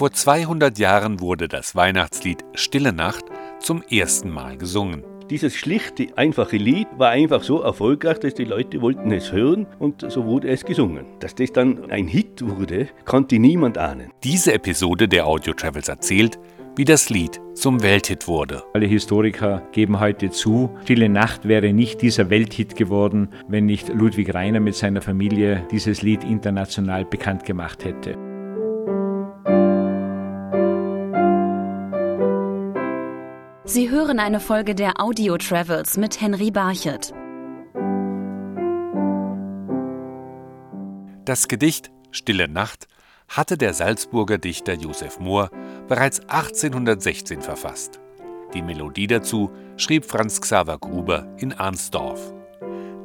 [0.00, 3.22] Vor 200 Jahren wurde das Weihnachtslied Stille Nacht
[3.58, 5.04] zum ersten Mal gesungen.
[5.28, 10.10] Dieses schlichte, einfache Lied war einfach so erfolgreich, dass die Leute wollten es hören und
[10.10, 11.04] so wurde es gesungen.
[11.20, 14.10] Dass das dann ein Hit wurde, konnte niemand ahnen.
[14.24, 16.38] Diese Episode der Audio Travels erzählt,
[16.76, 18.62] wie das Lied zum Welthit wurde.
[18.72, 24.32] Alle Historiker geben heute zu, Stille Nacht wäre nicht dieser Welthit geworden, wenn nicht Ludwig
[24.32, 28.29] Reiner mit seiner Familie dieses Lied international bekannt gemacht hätte.
[33.72, 37.14] Sie hören eine Folge der Audio Travels mit Henry Barchet.
[41.24, 42.88] Das Gedicht Stille Nacht
[43.28, 45.50] hatte der Salzburger Dichter Josef Mohr
[45.86, 48.00] bereits 1816 verfasst.
[48.54, 52.34] Die Melodie dazu schrieb Franz Xaver Gruber in Arnsdorf.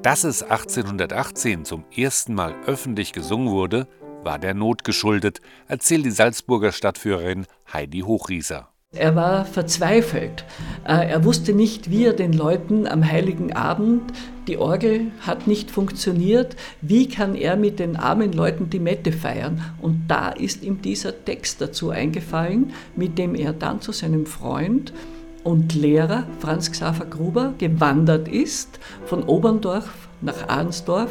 [0.00, 3.86] Dass es 1818 zum ersten Mal öffentlich gesungen wurde,
[4.22, 8.73] war der Not geschuldet, erzählt die Salzburger Stadtführerin Heidi Hochrieser.
[8.96, 10.44] Er war verzweifelt.
[10.84, 14.02] Äh, er wusste nicht, wie er den Leuten am heiligen Abend,
[14.46, 19.62] die Orgel hat nicht funktioniert, wie kann er mit den armen Leuten die Mette feiern?
[19.80, 24.92] Und da ist ihm dieser Text dazu eingefallen, mit dem er dann zu seinem Freund
[25.44, 31.10] und Lehrer Franz Xaver Gruber gewandert ist, von Oberndorf nach Arnsdorf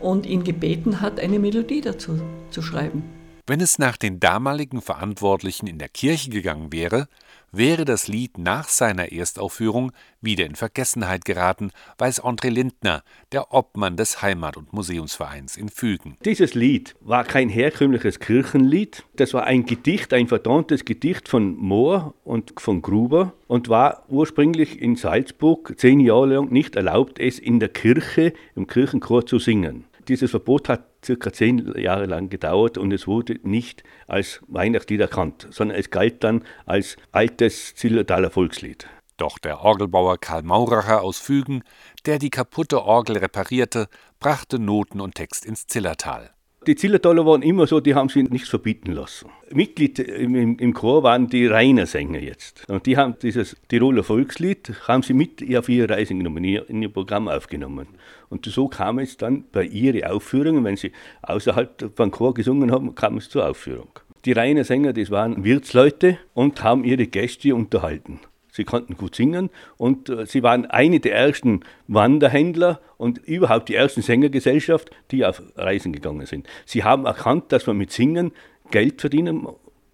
[0.00, 3.15] und ihn gebeten hat, eine Melodie dazu zu schreiben.
[3.48, 7.06] Wenn es nach den damaligen Verantwortlichen in der Kirche gegangen wäre,
[7.52, 13.96] wäre das Lied nach seiner Erstaufführung wieder in Vergessenheit geraten, weiß André Lindner, der Obmann
[13.96, 16.16] des Heimat- und Museumsvereins in Fügen.
[16.24, 22.14] Dieses Lied war kein herkömmliches Kirchenlied, das war ein Gedicht, ein vertontes Gedicht von Mohr
[22.24, 27.60] und von Gruber und war ursprünglich in Salzburg zehn Jahre lang nicht erlaubt, es in
[27.60, 29.84] der Kirche, im Kirchenchor zu singen.
[30.08, 35.48] Dieses Verbot hat circa zehn Jahre lang gedauert und es wurde nicht als Weihnachtslied erkannt,
[35.50, 38.88] sondern es galt dann als altes Zillertaler Volkslied.
[39.16, 41.62] Doch der Orgelbauer Karl Mauracher aus Fügen,
[42.04, 43.88] der die kaputte Orgel reparierte,
[44.20, 46.35] brachte Noten und Text ins Zillertal.
[46.66, 49.30] Die Zillertaler waren immer so, die haben sich nichts verbieten lassen.
[49.52, 52.68] Mitglied im, im, Chor waren die Rainer Sänger jetzt.
[52.68, 56.88] Und die haben dieses Tiroler Volkslied, haben sie mit auf ihre Reisen genommen, in ihr
[56.88, 57.86] Programm aufgenommen.
[58.30, 60.90] Und so kam es dann bei ihren Aufführungen, wenn sie
[61.22, 64.00] außerhalb vom Chor gesungen haben, kam es zur Aufführung.
[64.24, 68.18] Die Rainer Sänger, das waren Wirtsleute und haben ihre Gäste unterhalten.
[68.56, 73.74] Sie konnten gut singen und äh, sie waren eine der ersten Wanderhändler und überhaupt die
[73.74, 76.48] ersten Sängergesellschaft, die auf Reisen gegangen sind.
[76.64, 78.32] Sie haben erkannt, dass man mit Singen
[78.70, 79.46] Geld verdienen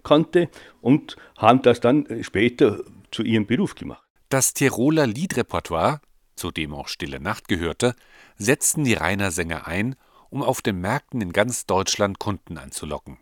[0.04, 0.48] konnte
[0.80, 4.04] und haben das dann später zu ihrem Beruf gemacht.
[4.28, 6.00] Das Tiroler Liedrepertoire,
[6.36, 7.96] zu dem auch Stille Nacht gehörte,
[8.36, 9.96] setzten die Rainer Sänger ein,
[10.30, 13.18] um auf den Märkten in ganz Deutschland Kunden anzulocken.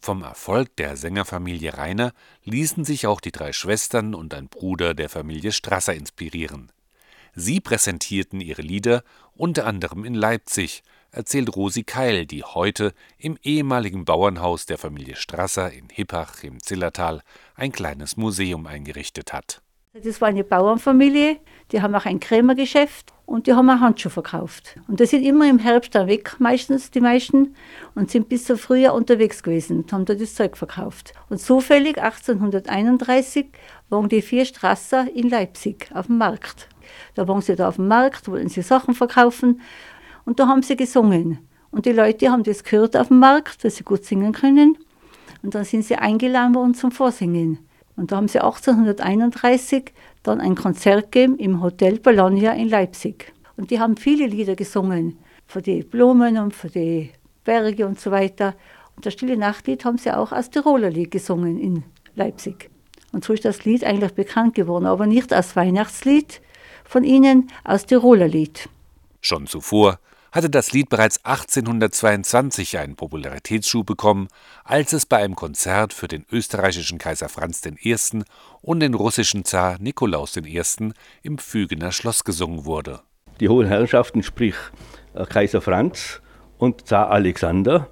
[0.00, 2.12] Vom Erfolg der Sängerfamilie Rainer
[2.44, 6.70] ließen sich auch die drei Schwestern und ein Bruder der Familie Strasser inspirieren.
[7.34, 9.04] Sie präsentierten ihre Lieder
[9.36, 15.72] unter anderem in Leipzig, erzählt Rosi Keil, die heute im ehemaligen Bauernhaus der Familie Strasser
[15.72, 17.22] in Hippach im Zillertal
[17.54, 19.62] ein kleines Museum eingerichtet hat.
[19.94, 21.38] Das war eine Bauernfamilie,
[21.72, 24.78] die haben auch ein Krämergeschäft und die haben auch Handschuhe verkauft.
[24.86, 27.54] Und die sind immer im Herbst dann weg, meistens die meisten,
[27.94, 31.14] und sind bis zum Frühjahr unterwegs gewesen und haben da das Zeug verkauft.
[31.30, 33.46] Und zufällig 1831
[33.88, 36.68] waren die vier Strasser in Leipzig auf dem Markt.
[37.14, 39.62] Da waren sie da auf dem Markt, wollten sie Sachen verkaufen
[40.26, 41.38] und da haben sie gesungen.
[41.70, 44.76] Und die Leute haben das gehört auf dem Markt, dass sie gut singen können.
[45.42, 47.67] Und dann sind sie eingeladen worden zum Vorsingen.
[47.98, 49.92] Und da haben sie 1831
[50.22, 53.32] dann ein Konzert gegeben im Hotel Bologna in Leipzig.
[53.56, 57.10] Und die haben viele Lieder gesungen, für die Blumen und für die
[57.42, 58.54] Berge und so weiter.
[58.94, 61.82] Und das Stille Nachtlied haben sie auch als Tiroler Lied gesungen in
[62.14, 62.70] Leipzig.
[63.12, 66.40] Und so ist das Lied eigentlich bekannt geworden, aber nicht als Weihnachtslied
[66.84, 68.68] von ihnen, als Tiroler Lied.
[69.20, 69.98] Schon zuvor
[70.32, 74.28] hatte das Lied bereits 1822 einen Popularitätsschub bekommen,
[74.64, 77.96] als es bei einem Konzert für den österreichischen Kaiser Franz I.
[78.60, 80.62] und den russischen Zar Nikolaus I.
[81.22, 83.00] im Fügener Schloss gesungen wurde.
[83.40, 84.54] Die hohen Herrschaften, sprich
[85.14, 86.20] äh, Kaiser Franz
[86.58, 87.88] und Zar Alexander,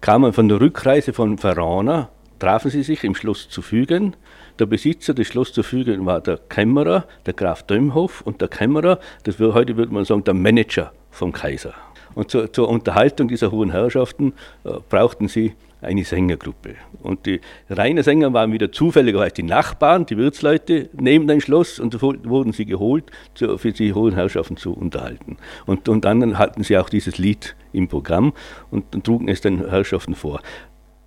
[0.00, 4.16] kamen von der Rückreise von Verona, trafen sie sich im Schloss zu Fügen.
[4.58, 8.98] Der Besitzer des Schloss zu Fügen war der Kämmerer, der Graf Dömhoff und der Kämmerer,
[9.24, 11.74] das wird, heute würde man sagen, der Manager vom Kaiser.
[12.14, 14.32] Und zur, zur Unterhaltung dieser hohen Herrschaften
[14.64, 16.74] äh, brauchten sie eine Sängergruppe.
[17.02, 21.94] Und die reinen Sänger waren wieder zufälligerweise die Nachbarn, die Wirtsleute neben dem Schloss und
[21.94, 23.04] so wurden sie geholt,
[23.34, 25.36] für die hohen Herrschaften zu unterhalten.
[25.66, 28.32] Und, und dann hatten sie auch dieses Lied im Programm
[28.70, 30.40] und, und trugen es den Herrschaften vor.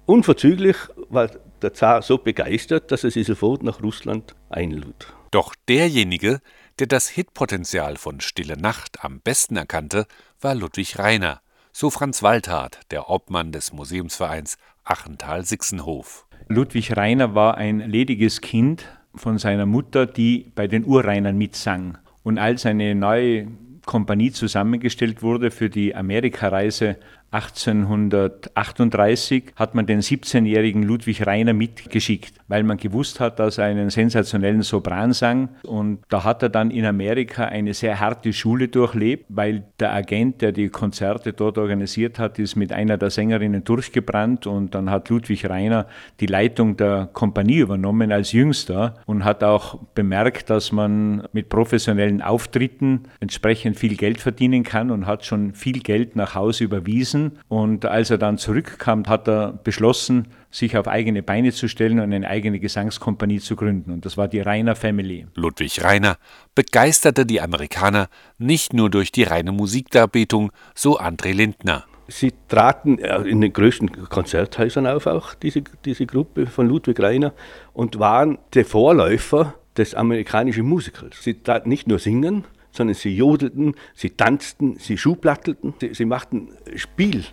[0.06, 0.78] unverzüglich
[1.10, 1.30] war
[1.62, 5.14] der Zar so begeistert, dass er sie sofort nach Russland einlud.
[5.32, 6.42] Doch derjenige,
[6.80, 10.06] der das Hitpotenzial von Stille Nacht am besten erkannte,
[10.40, 11.42] war Ludwig Reiner,
[11.72, 16.26] so Franz Waldhardt, der Obmann des Museumsvereins Achental-Sixenhof.
[16.48, 18.86] Ludwig Reiner war ein lediges Kind
[19.16, 21.98] von seiner Mutter, die bei den Urreinern mitsang.
[22.24, 23.48] Und als eine neue
[23.86, 26.98] Kompanie zusammengestellt wurde für die Amerikareise
[27.32, 33.90] 1838 hat man den 17-jährigen Ludwig Reiner mitgeschickt, weil man gewusst hat, dass er einen
[33.90, 35.48] sensationellen Sopran sang.
[35.64, 40.42] Und da hat er dann in Amerika eine sehr harte Schule durchlebt, weil der Agent,
[40.42, 44.46] der die Konzerte dort organisiert hat, ist mit einer der Sängerinnen durchgebrannt.
[44.46, 45.88] Und dann hat Ludwig Reiner
[46.20, 52.22] die Leitung der Kompanie übernommen als Jüngster und hat auch bemerkt, dass man mit professionellen
[52.22, 57.40] Auftritten entsprechend viel Geld verdienen kann und hat schon viel Geld nach Hause überwiesen gewesen.
[57.48, 62.14] Und als er dann zurückkam, hat er beschlossen, sich auf eigene Beine zu stellen und
[62.14, 63.92] eine eigene Gesangskompanie zu gründen.
[63.92, 65.28] Und das war die Rainer Family.
[65.36, 66.18] Ludwig Rainer
[66.56, 71.86] begeisterte die Amerikaner nicht nur durch die reine Musikdarbietung, so André Lindner.
[72.08, 77.34] Sie traten äh, in den größten Konzerthäusern auf, auch diese, diese Gruppe von Ludwig Rainer,
[77.74, 81.24] und waren der Vorläufer des amerikanischen Musicals.
[81.24, 86.50] Sie traten nicht nur singen, sondern sie jodelten, sie tanzten, sie schublattelten, sie, sie machten
[86.76, 87.24] Spiel,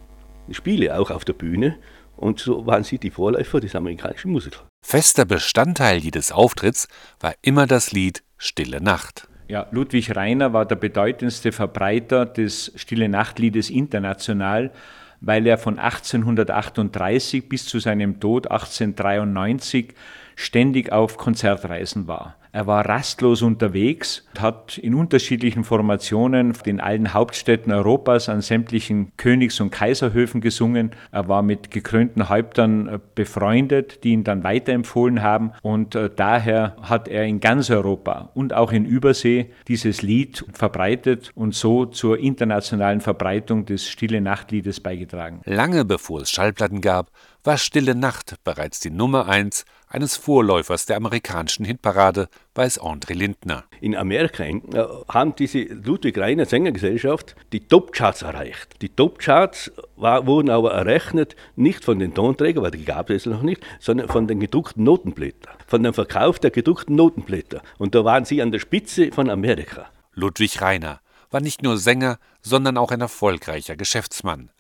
[0.51, 1.79] Spiele auch auf der Bühne.
[2.17, 4.65] Und so waren sie die Vorläufer des amerikanischen Musikers.
[4.85, 6.89] Fester Bestandteil jedes Auftritts
[7.21, 9.29] war immer das Lied Stille Nacht.
[9.49, 14.73] Ja, Ludwig Reiner war der bedeutendste Verbreiter des Stille Nachtliedes international,
[15.21, 19.95] weil er von 1838 bis zu seinem Tod 1893
[20.37, 22.37] ständig auf Konzertreisen war.
[22.53, 29.61] Er war rastlos unterwegs, hat in unterschiedlichen Formationen in allen Hauptstädten Europas an sämtlichen Königs-
[29.61, 30.93] und Kaiserhöfen gesungen.
[31.13, 35.53] Er war mit gekrönten Häuptern äh, befreundet, die ihn dann weiterempfohlen haben.
[35.63, 41.33] Und äh, daher hat er in ganz Europa und auch in Übersee dieses Lied verbreitet
[41.35, 45.41] und so zur internationalen Verbreitung des Stille Nachtliedes beigetragen.
[45.45, 47.11] Lange bevor es Schallplatten gab,
[47.45, 53.65] war Stille Nacht bereits die Nummer eins eines Vorläufers der amerikanischen Hitparade, weiß André Lindner.
[53.81, 54.61] In Amerika äh,
[55.09, 58.83] haben diese Ludwig Reiner Sängergesellschaft die Topcharts erreicht.
[58.83, 63.65] Die Topcharts wurden aber errechnet nicht von den Tonträgern, weil die gab es noch nicht,
[63.81, 67.63] sondern von den gedruckten Notenblättern, von dem Verkauf der gedruckten Notenblätter.
[67.79, 69.87] Und da waren sie an der Spitze von Amerika.
[70.13, 71.01] Ludwig Reiner
[71.31, 74.51] war nicht nur Sänger, sondern auch ein erfolgreicher Geschäftsmann.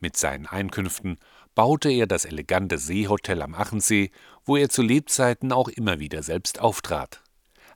[0.00, 1.18] Mit seinen Einkünften
[1.54, 4.10] baute er das elegante Seehotel am Achensee,
[4.44, 7.21] wo er zu Lebzeiten auch immer wieder selbst auftrat.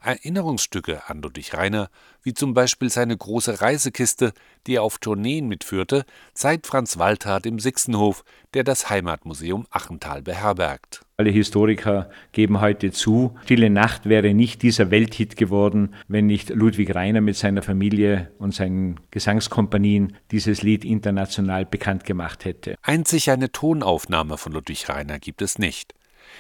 [0.07, 1.91] Erinnerungsstücke an Ludwig Reiner,
[2.23, 4.33] wie zum Beispiel seine große Reisekiste,
[4.67, 8.25] die er auf Tourneen mitführte, zeigt Franz Waldhardt im Sixenhof,
[8.55, 11.03] der das Heimatmuseum Achental beherbergt.
[11.19, 16.95] Alle Historiker geben heute zu, Stille Nacht wäre nicht dieser Welthit geworden, wenn nicht Ludwig
[16.95, 22.77] Reiner mit seiner Familie und seinen Gesangskompanien dieses Lied international bekannt gemacht hätte.
[22.83, 25.95] Einzig eine Tonaufnahme von Ludwig Reiner gibt es nicht.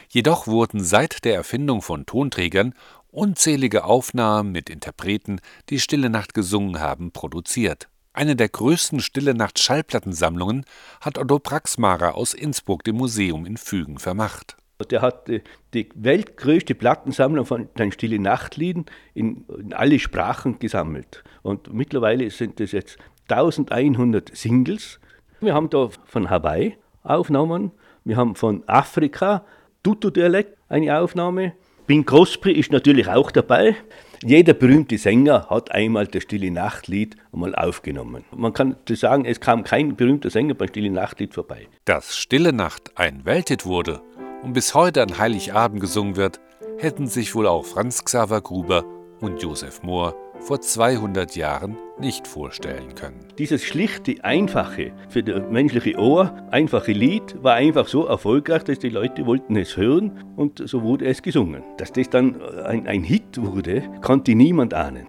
[0.09, 2.75] Jedoch wurden seit der Erfindung von Tonträgern
[3.17, 5.41] unzählige Aufnahmen mit Interpreten,
[5.71, 7.89] die Stille Nacht gesungen haben, produziert.
[8.13, 10.65] Eine der größten Stille Nacht Schallplattensammlungen
[11.01, 14.57] hat Otto Praxmarer aus Innsbruck dem Museum in Fügen vermacht.
[14.91, 15.43] Der hat die,
[15.73, 21.25] die weltgrößte Plattensammlung von den Stille Nachtlieden in, in alle Sprachen gesammelt.
[21.43, 25.01] Und mittlerweile sind es jetzt 1100 Singles.
[25.41, 27.71] Wir haben da von Hawaii Aufnahmen,
[28.05, 29.45] wir haben von Afrika
[29.83, 31.55] Tutu-Dialekt eine Aufnahme.
[31.87, 33.77] Bing Crosby ist natürlich auch dabei.
[34.25, 38.25] Jeder berühmte Sänger hat einmal das Stille Nachtlied einmal aufgenommen.
[38.35, 41.69] Man kann sagen, es kam kein berühmter Sänger beim Stille Nachtlied vorbei.
[41.85, 44.03] Dass Stille Nacht ein Welthit wurde
[44.43, 46.41] und bis heute an Heiligabend gesungen wird,
[46.79, 48.85] hätten sich wohl auch Franz Xaver Gruber
[49.21, 53.27] und Josef Mohr vor 200 Jahren nicht vorstellen können.
[53.39, 58.91] Dieses schlichte, einfache, für das menschliche Ohr einfache Lied war einfach so erfolgreich, dass die
[58.91, 61.63] Leute wollten es hören und so wurde es gesungen.
[61.79, 65.09] Dass das dann ein, ein Hit wurde, konnte niemand ahnen.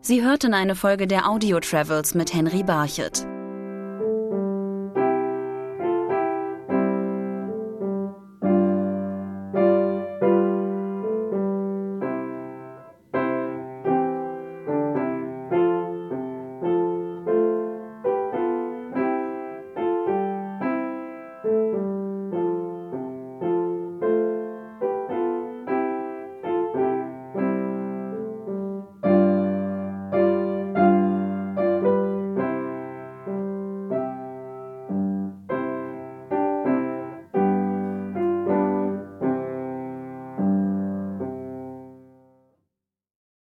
[0.00, 3.26] Sie hörten eine Folge der Audio Travels mit Henry Barchet.